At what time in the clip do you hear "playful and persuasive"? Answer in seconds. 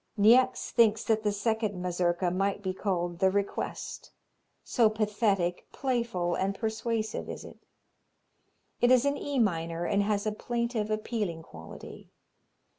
5.71-7.29